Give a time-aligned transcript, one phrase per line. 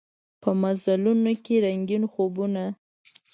[0.41, 2.63] په مزلونوکې رنګین خوبونه